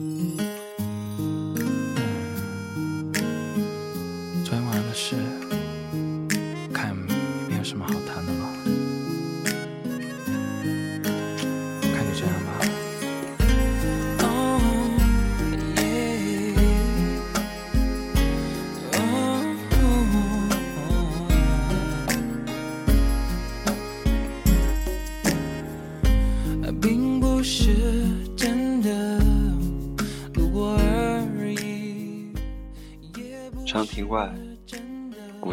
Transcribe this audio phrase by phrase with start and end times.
[0.00, 0.59] Música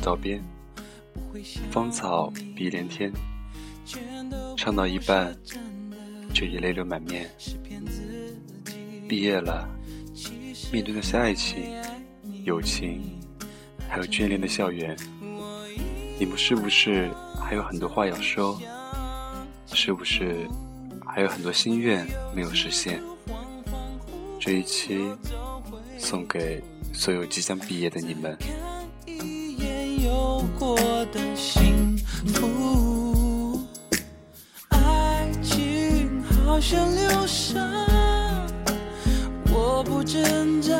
[0.07, 0.41] 道边，
[1.70, 3.11] 芳草碧连天。
[4.55, 5.38] 唱到一半，
[6.33, 7.30] 却已泪流满面。
[9.05, 9.67] 毕业了，
[10.71, 11.57] 面对那些爱情、
[12.45, 13.20] 友情，
[13.89, 14.95] 还有眷恋的校园，
[16.17, 18.58] 你们是不是还有很多话要说？
[19.73, 20.47] 是不是
[21.05, 23.02] 还有很多心愿没有实现？
[24.39, 25.05] 这一期
[25.97, 26.63] 送给
[26.94, 28.38] 所有即将毕业的你们。
[31.11, 31.97] 的幸
[32.33, 33.61] 福，
[34.69, 37.59] 爱情好像流沙，
[39.49, 40.73] 我不挣扎，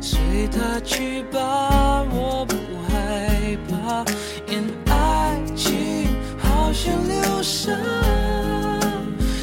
[0.00, 0.18] 随
[0.50, 2.54] 它去吧，我不
[2.88, 4.04] 害怕，
[4.52, 7.72] 因爱情好像流沙，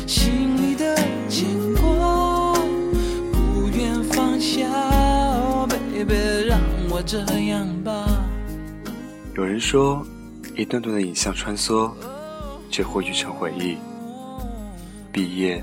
[0.05, 0.95] 心里的
[1.29, 2.53] 牵挂
[3.31, 4.67] 不愿放下
[5.39, 6.15] ，Oh baby，
[6.47, 8.04] 让我这样吧。
[9.35, 10.01] 有人说，
[10.55, 11.91] 一段段的影像穿梭，
[12.71, 13.75] 就汇聚成回忆。
[15.11, 15.61] 毕业，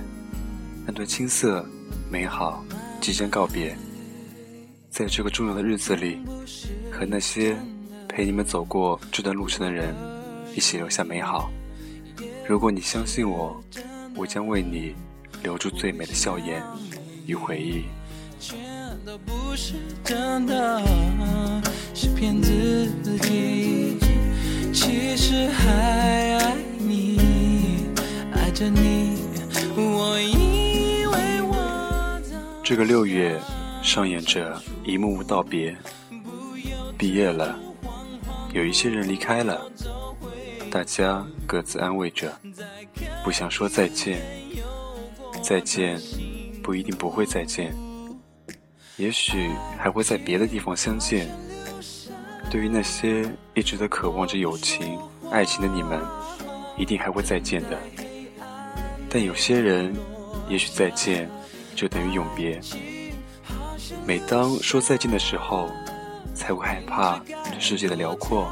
[0.84, 1.64] 那段青涩、
[2.10, 2.62] 美好，
[3.00, 3.74] 即将告别。
[4.90, 6.18] 在这个重要的日子里，
[6.90, 7.56] 和那些
[8.10, 9.94] 陪你们走过这段路程的人，
[10.54, 11.50] 一起留下美好。
[12.46, 13.58] 如果你相信我，
[14.14, 14.94] 我将为你
[15.42, 16.62] 留住最美的笑颜
[17.24, 17.84] 与回忆。
[18.38, 18.58] 全
[19.06, 20.82] 都不是真的，
[21.94, 23.51] 是骗自己。
[32.72, 33.38] 这个六月，
[33.82, 35.76] 上演着一幕幕道别。
[36.96, 37.54] 毕业了，
[38.54, 39.70] 有一些人离开了，
[40.70, 42.32] 大家各自安慰着，
[43.22, 44.22] 不想说再见。
[45.42, 46.00] 再见，
[46.62, 47.74] 不一定不会再见，
[48.96, 51.28] 也许还会在别的地方相见。
[52.50, 54.98] 对于那些一直都渴望着友情、
[55.30, 56.00] 爱情的你们，
[56.78, 57.78] 一定还会再见的。
[59.10, 59.94] 但有些人，
[60.48, 61.30] 也许再见
[61.74, 62.60] 就等于永别。
[64.06, 65.70] 每当说再见的时候，
[66.34, 67.20] 才会害怕
[67.52, 68.50] 这世界的辽阔，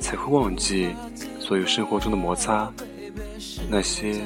[0.00, 0.94] 才会忘记
[1.40, 2.70] 所有生活中的摩擦，
[3.68, 4.20] 那些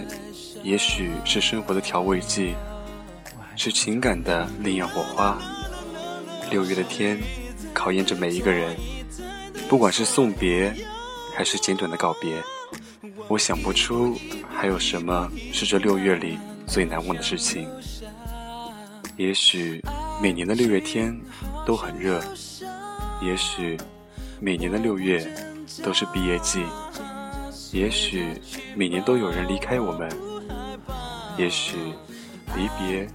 [0.63, 2.55] 也许是生活的调味剂，
[3.57, 5.39] 是情感的另样火花。
[6.51, 7.19] 六月的天，
[7.73, 8.75] 考验着每一个人，
[9.69, 10.75] 不管是送别，
[11.35, 12.43] 还是简短的告别，
[13.29, 14.19] 我想不出
[14.49, 17.69] 还有什么是这六月里最难忘的事情。
[19.17, 19.83] 也许
[20.21, 21.19] 每年的六月天
[21.65, 22.23] 都很热，
[23.23, 23.79] 也许
[24.41, 25.27] 每年的六月
[25.83, 26.63] 都是毕业季，
[27.73, 28.35] 也许
[28.75, 30.11] 每年都有人离开我们，
[31.39, 31.77] 也许
[32.55, 33.09] 离别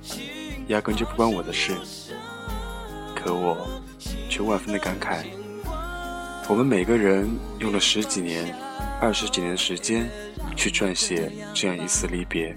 [0.67, 1.73] 压根就不关我的事，
[3.15, 3.79] 可我
[4.27, 5.23] 却万分的感慨。
[6.49, 7.29] 我们每个人
[7.59, 8.53] 用了十几年、
[8.99, 10.09] 二十几年的时间
[10.55, 12.55] 去撰写这样一次离别，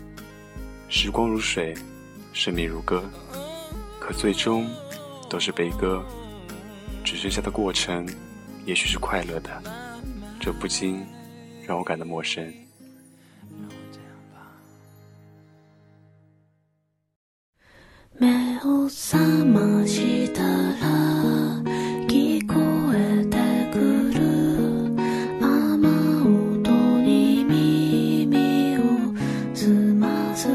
[0.89, 1.75] 时光如水，
[2.34, 3.04] 生命如歌。
[4.00, 4.68] 可最终
[5.30, 6.04] 都是悲歌，
[7.04, 8.08] 只剩下的过程，
[8.66, 9.62] 也许是快乐的，
[10.40, 11.06] 这不禁
[11.68, 12.52] 让我感到陌生。
[18.18, 18.28] 目
[18.66, 20.44] を覚ましたら
[22.08, 22.56] 聞こ
[22.94, 23.38] えて
[23.72, 23.80] く
[24.12, 24.20] る
[25.40, 25.88] 雨
[26.60, 26.70] 音
[27.02, 28.82] に耳を
[29.54, 30.50] 澄ます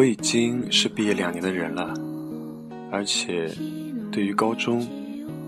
[0.00, 1.92] 我已经是毕业两年的人了，
[2.90, 3.52] 而且
[4.10, 4.82] 对于高中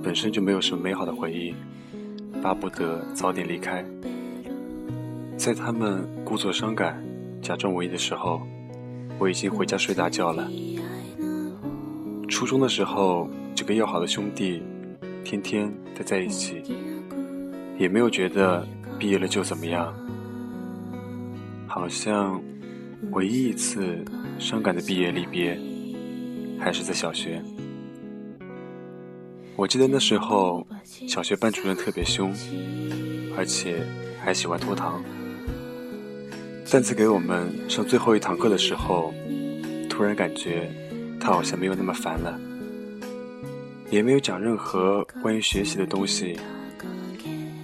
[0.03, 1.55] 本身就没有什么美好的回忆，
[2.43, 3.83] 巴不得早点离开。
[5.39, 7.03] 在他们故作伤感、
[7.41, 8.43] 假装文艺的时候，
[9.19, 10.47] 我已经回家睡大觉了。
[12.29, 14.63] 初中的时候，几个要好的兄弟，
[15.25, 16.63] 天天待在一起，
[17.79, 18.69] 也没有觉得
[18.99, 19.95] 毕业了就怎么样。
[21.67, 22.39] 好像
[23.13, 24.05] 唯一一次
[24.39, 25.59] 伤感的毕业离别，
[26.59, 27.43] 还是在小学。
[29.55, 30.67] 我记得那时候，
[31.07, 32.35] 小学班主任特别凶，
[33.37, 33.87] 而且
[34.21, 35.03] 还喜欢拖堂。
[36.71, 39.13] 但次给我们上最后一堂课的时候，
[39.91, 40.71] 突然感觉
[41.21, 42.41] 他好像没有那么烦了，
[43.91, 46.39] 也没有讲任何关于学习的东西，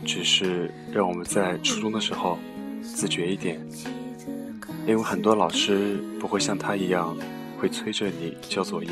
[0.04, 2.38] 只是让我们在初中的时候
[2.82, 3.58] 自觉一点，
[4.88, 7.14] 因为很多老师不会像他一样
[7.58, 8.90] 会催着你交作业。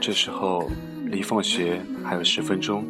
[0.00, 0.70] 这时候
[1.06, 2.84] 离放学还有十分钟，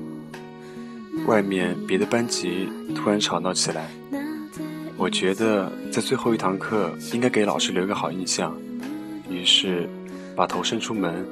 [1.26, 3.88] 外面别的班级突然吵闹起来。
[4.98, 8.54] 我觉得在最后一堂课应该给老师留个好印象，
[9.30, 9.88] 于是
[10.36, 11.24] 把头伸出门，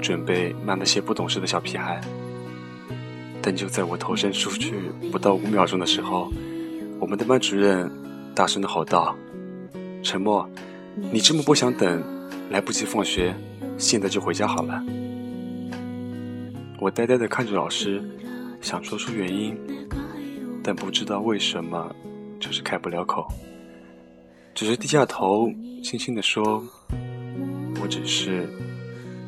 [0.00, 2.00] 准备骂那些不懂事的小屁孩。
[3.42, 4.74] 但就在我头伸出去
[5.10, 6.32] 不到五秒钟的时候，
[7.00, 7.90] 我们的班主任
[8.34, 9.16] 大声的吼道
[10.02, 10.48] ：“陈默，
[11.12, 12.02] 你这么不想等，
[12.50, 13.34] 来不及放学，
[13.78, 14.82] 现在就回家好了。”
[16.80, 18.02] 我呆呆的看着老师，
[18.60, 19.56] 想说出原因，
[20.62, 21.94] 但不知道为什么。
[22.40, 23.26] 就是开不了口，
[24.54, 25.48] 只是低下头，
[25.82, 26.62] 轻轻地说
[27.80, 28.46] ：“我只是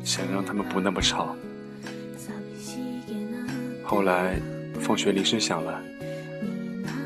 [0.03, 1.35] 想让他们不那么吵。”
[3.83, 4.39] 后来，
[4.79, 5.81] 放学铃声响了，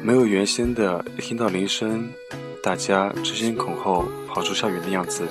[0.03, 2.09] 没有原先的听到铃声，
[2.63, 5.27] 大家争先恐后跑出校园的样子。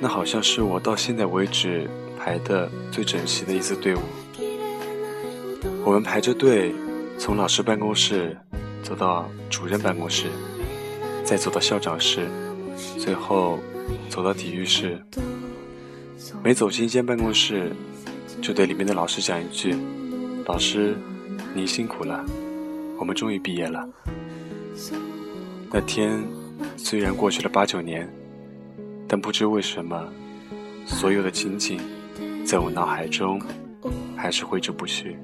[0.00, 1.88] 那好像是我到现在为止
[2.18, 4.00] 排的最整齐的一次队伍。
[5.84, 6.74] 我们排着队，
[7.18, 8.36] 从老师办公室。
[8.80, 10.28] 走到主任办公室，
[11.24, 12.26] 再走到校长室，
[12.96, 13.58] 最后
[14.08, 14.98] 走到体育室。
[16.42, 17.72] 每走进一间办公室，
[18.40, 19.76] 就对里面的老师讲一句
[20.46, 20.96] ：“老师，
[21.54, 22.24] 您辛苦了，
[22.98, 23.88] 我们终于毕业了。”
[25.72, 26.22] 那天
[26.76, 28.08] 虽然过去了八九年，
[29.06, 30.06] 但不知为什么，
[30.86, 31.80] 所有的情景
[32.44, 33.40] 在我脑海中
[34.16, 35.16] 还是挥之不去。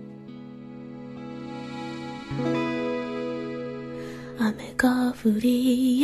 [5.40, 6.00] 毕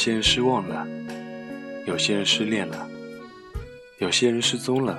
[0.00, 0.86] 有些人失望了，
[1.86, 2.88] 有些人失恋了，
[3.98, 4.98] 有些人失踪了，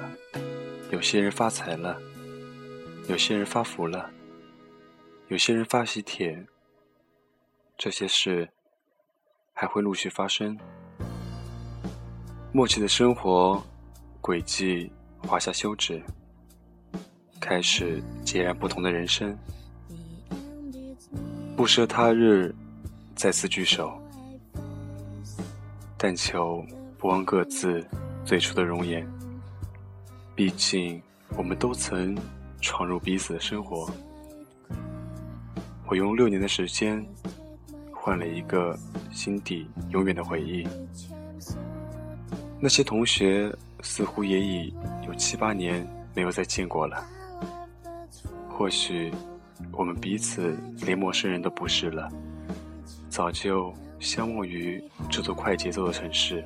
[0.92, 2.00] 有些人发财了。
[3.08, 4.12] 有些人发福了，
[5.30, 6.46] 有些人发喜帖，
[7.76, 8.48] 这些事
[9.54, 10.56] 还会陆续发生。
[12.52, 13.60] 默契的生活
[14.22, 16.00] 轨迹画下休止，
[17.40, 19.36] 开始截然不同的人生。
[21.58, 22.54] 不奢他日
[23.16, 24.00] 再次聚首，
[26.02, 26.66] 但求
[26.98, 27.86] 不忘各自
[28.26, 29.08] 最初的容颜。
[30.34, 31.00] 毕竟
[31.38, 32.18] 我们都曾。
[32.64, 33.90] 闯入彼此的生活，
[35.88, 37.04] 我用六年的时间
[37.92, 38.78] 换了一个
[39.12, 40.64] 心底永远的回忆。
[42.60, 43.52] 那些同学
[43.82, 44.72] 似乎也已
[45.08, 45.84] 有七八年
[46.14, 47.04] 没有再见过了。
[48.48, 49.12] 或许
[49.72, 50.56] 我们彼此
[50.86, 52.08] 连陌生人都不是了，
[53.10, 56.44] 早就相忘于这座快节奏的城市。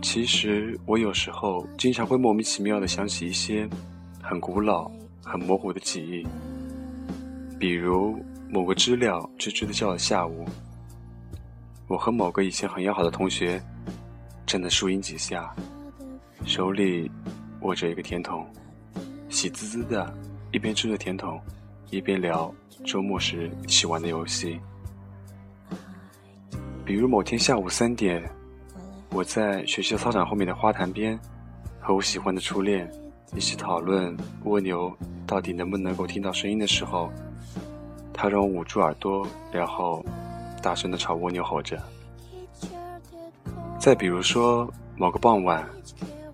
[0.00, 3.68] 其实我有时候经常会莫名其妙的想起一些
[4.22, 4.88] 很古老、
[5.24, 6.26] 很模糊的记忆，
[7.58, 10.44] 比如某个知了吱吱的叫的下午，
[11.88, 13.60] 我和某个以前很要好的同学
[14.46, 15.52] 站在树荫底下，
[16.44, 17.10] 手里
[17.62, 18.46] 握着一个甜筒，
[19.30, 20.14] 喜滋滋的，
[20.52, 21.40] 一边吃着甜筒，
[21.90, 24.60] 一边聊周末时一起玩的游戏，
[26.88, 28.26] 比如某天下午三点。
[29.10, 31.20] 我在学校操场后面的花坛边，
[31.78, 32.90] 和我喜欢的初恋
[33.34, 34.90] 一起讨论蜗牛
[35.26, 37.12] 到底能不能够听到声音的时候，
[38.10, 40.02] 他让我捂住耳朵，然后
[40.62, 41.78] 大声的朝蜗牛吼着。
[43.78, 44.66] 再比如说
[44.96, 45.68] 某个傍晚，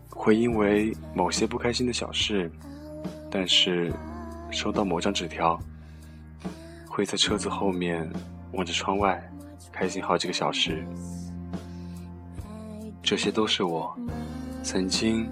[0.09, 2.49] 会因为某些不开心的小事，
[3.29, 3.93] 但是
[4.53, 5.61] 收到某张纸条，
[6.89, 8.09] 会在车子后面
[8.53, 9.21] 望着窗外，
[9.75, 10.87] 开心好几个小时。
[13.03, 13.93] 这些都是我
[14.63, 15.29] 曾经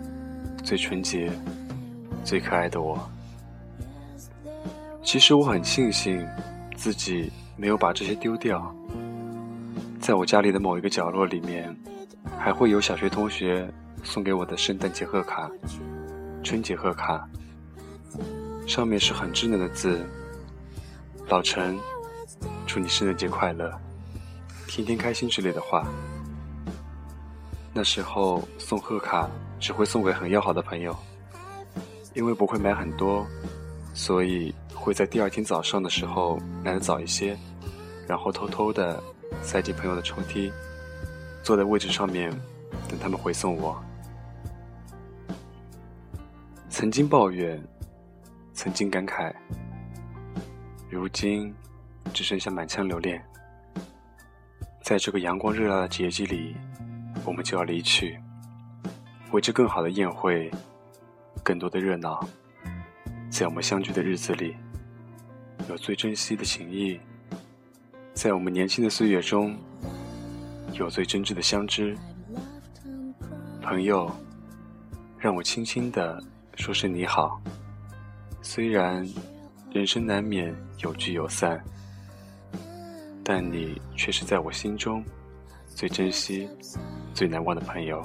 [0.64, 1.30] 最纯洁、
[2.24, 2.98] 最可爱的我。
[5.04, 6.26] 其实我很庆幸
[6.76, 8.74] 自己没有把这些丢掉。
[10.00, 11.74] 在我家里的某一个角落里面，
[12.36, 13.72] 还会有小学同学
[14.02, 15.48] 送给我的圣诞节贺卡、
[16.42, 17.28] 春节贺卡，
[18.66, 20.04] 上面是很稚嫩的字
[21.30, 21.78] ：“老陈，
[22.66, 23.72] 祝你圣诞节快乐，
[24.76, 25.86] 天天开心”之类的话。
[27.74, 30.96] 那时候送贺卡只会送给很要好的朋友，
[32.14, 33.26] 因为不会买很多，
[33.94, 37.36] 所以会在第二天早上的时候来的早一些，
[38.06, 39.02] 然后偷偷的
[39.42, 40.52] 塞进朋友的抽屉，
[41.42, 42.30] 坐在位置上面
[42.88, 43.82] 等他们回送我。
[46.68, 47.62] 曾经抱怨，
[48.52, 49.32] 曾经感慨，
[50.90, 51.54] 如今
[52.12, 53.22] 只剩下满腔留恋。
[54.92, 56.54] 在这个阳光热辣的节气里，
[57.24, 58.20] 我们就要离去，
[59.30, 60.50] 为这更好的宴会，
[61.42, 62.22] 更多的热闹。
[63.30, 64.54] 在我们相聚的日子里，
[65.66, 67.00] 有最珍惜的情谊；
[68.12, 69.56] 在我们年轻的岁月中，
[70.74, 71.96] 有最真挚的相知。
[73.62, 74.14] 朋友，
[75.18, 76.22] 让我轻轻的。
[76.56, 77.40] 说声你好，
[78.42, 79.08] 虽然
[79.72, 81.58] 人生难免有聚有散，
[83.24, 85.04] 但你却是在我心中
[85.66, 86.48] 最珍惜、
[87.14, 88.02] 最难忘的朋友。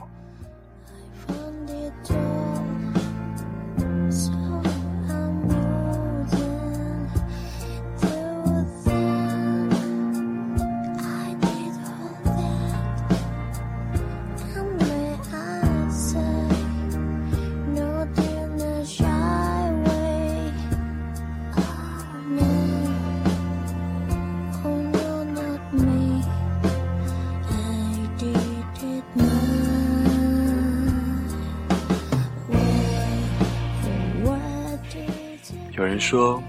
[35.97, 36.39] 人说，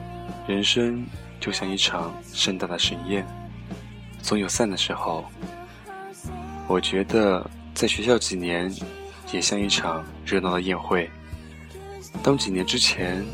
[0.46, 1.06] 人生
[1.40, 3.26] 就像一场盛大的盛宴，
[4.20, 5.24] 总有散的时候。
[6.66, 8.70] 我觉得在学校几年，
[9.32, 11.10] 也像一场热闹的宴会。
[12.22, 13.24] 当几年之前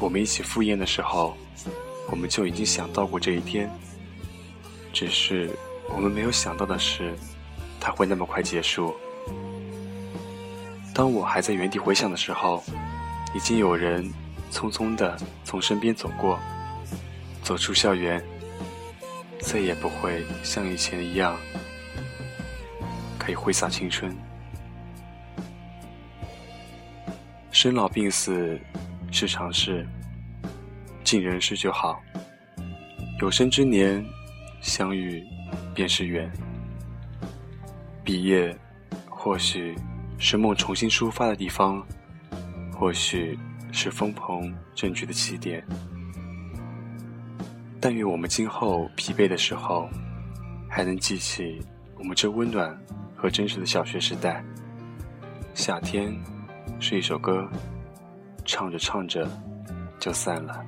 [0.00, 1.36] 我们一起赴宴的时候，
[2.10, 3.70] 我们就已经想到过这一天。
[4.92, 5.48] 只是
[5.94, 7.14] 我们没有想到的是，
[7.78, 8.92] 它会那么快结束。
[10.92, 12.64] 当我还在原地回想的时候，
[13.32, 14.12] 已经有人。
[14.52, 16.38] 匆匆的从身边走过，
[17.42, 18.22] 走出校园，
[19.40, 21.36] 再也不会像以前一样
[23.18, 24.14] 可以挥洒青春。
[27.50, 28.60] 生老病死
[29.10, 29.86] 是常事，
[31.02, 31.98] 尽人事就好。
[33.20, 34.04] 有生之年
[34.60, 35.24] 相遇
[35.74, 36.30] 便是缘。
[38.04, 38.54] 毕业
[39.08, 39.74] 或许
[40.18, 41.84] 是梦重新出发的地方，
[42.78, 43.38] 或许。
[43.72, 45.66] 是风鹏振翅的起点，
[47.80, 49.88] 但愿我们今后疲惫的时候，
[50.68, 51.58] 还能记起
[51.98, 52.78] 我们这温暖
[53.16, 54.44] 和真实的小学时代。
[55.54, 56.14] 夏天
[56.78, 57.48] 是一首歌，
[58.44, 59.28] 唱着唱着
[59.98, 60.64] 就散了。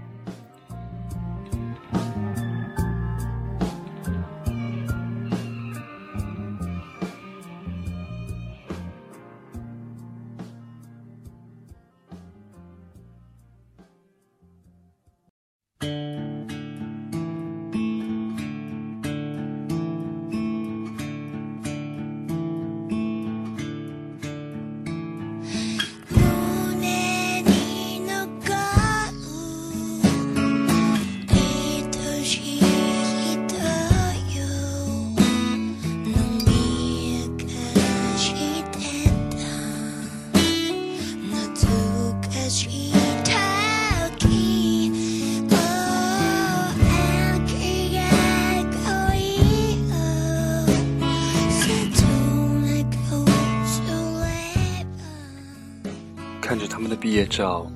[57.36, 57.66] 照，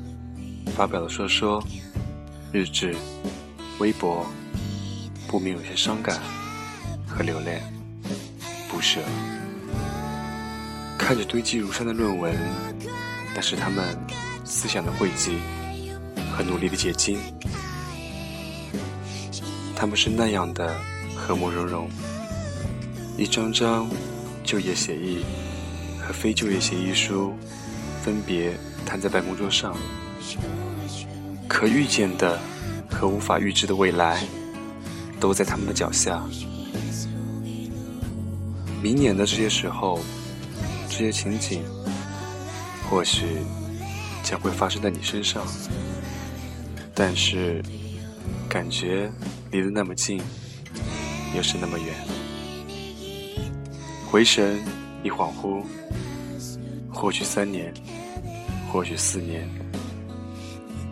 [0.77, 1.61] 发表了说说、
[2.53, 2.95] 日志、
[3.81, 4.25] 微博，
[5.27, 6.21] 不免有些伤感
[7.05, 7.61] 和留恋、
[8.71, 9.01] 不舍。
[10.97, 12.39] 看着堆积如山的论文，
[13.35, 13.99] 那是他们
[14.45, 15.41] 思想的汇集
[16.37, 17.19] 和努力的结晶。
[19.75, 20.73] 他们是那样的
[21.17, 21.91] 和睦融融，
[23.17, 23.91] 一张张
[24.45, 25.25] 就业协议
[26.01, 27.35] 和非就业协议书。
[28.01, 28.57] 分别
[28.89, 29.77] 摊在办公桌上，
[31.47, 32.41] 可预见的
[32.91, 34.25] 和无法预知的未来，
[35.21, 36.23] 都在他们的脚下。
[38.83, 40.01] 明年的这些时候，
[40.89, 41.63] 这些情景，
[42.89, 43.27] 或许
[44.25, 45.47] 将会发生在你身上，
[46.95, 47.63] 但是
[48.49, 49.13] 感觉
[49.51, 50.19] 离得那么近，
[51.37, 51.95] 又是那么远。
[54.11, 54.65] 回神，
[55.05, 55.63] 一恍惚。
[56.91, 57.73] 或许三年，
[58.71, 59.49] 或许四年，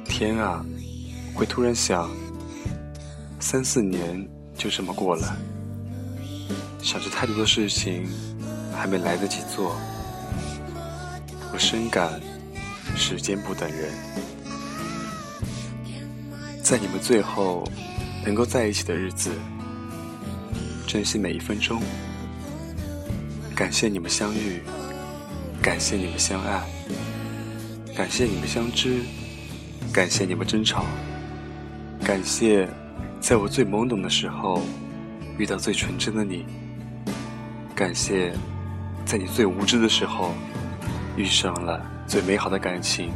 [0.05, 0.65] 天啊，
[1.35, 2.11] 会突然想，
[3.39, 5.37] 三四年就这么过了，
[6.83, 8.09] 想着太多的事情
[8.75, 9.77] 还没来得及做，
[11.53, 12.21] 我深感
[12.97, 13.93] 时间不等人。
[16.63, 17.63] 在你们最后
[18.25, 19.31] 能够在一起的日子，
[20.87, 21.81] 珍惜每一分钟。
[23.55, 24.63] 感谢你们相遇，
[25.63, 26.63] 感谢你们相爱，
[27.97, 29.01] 感谢你们相知，
[29.91, 30.85] 感谢你们争吵，
[32.05, 32.69] 感谢
[33.21, 34.61] 在我最懵懂的时候
[35.39, 36.45] 遇到最纯真的你，
[37.75, 38.35] 感谢
[39.07, 40.35] 在你最无知的时候
[41.17, 43.11] 遇上了最美好的感情。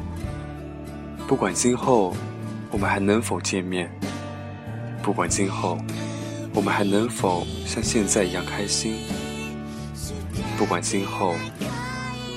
[1.28, 2.14] 不管今后。
[2.72, 3.90] 我们还能否见面？
[5.02, 5.76] 不管今后
[6.54, 8.94] 我们还能否像现在一样开心？
[10.56, 11.34] 不管今后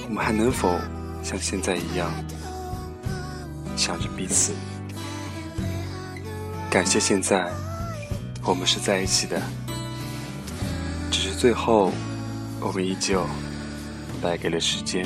[0.08, 0.76] 我们还能否
[1.22, 2.10] 像现在一样
[3.86, 4.54] 想着彼此？
[6.72, 7.52] 感谢现在
[8.42, 9.42] 我们是在一起的，
[11.12, 11.92] 只是最后
[12.62, 13.26] 我们依旧
[14.22, 15.06] 败给了时间。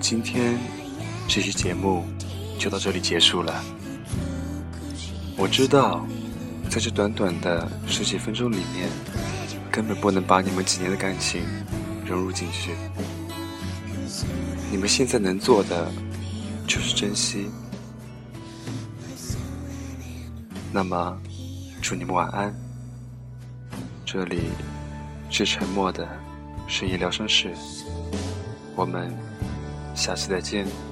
[0.00, 0.58] 今天
[1.28, 2.04] 这期节目
[2.58, 3.62] 就到这里结束了。
[5.36, 6.06] 我知道，
[6.70, 8.88] 在这短短的十几分钟里面，
[9.70, 11.42] 根本不能把你们几年的感情
[12.06, 12.72] 融入进去。
[14.70, 15.92] 你们现在能做的
[16.66, 17.50] 就是珍惜。
[20.72, 21.20] 那么，
[21.82, 22.54] 祝你们晚安。
[24.06, 24.48] 这里
[25.28, 26.08] 是沉默的
[26.66, 27.54] 深夜疗伤室，
[28.74, 29.29] 我们。
[30.00, 30.89] 下期再见。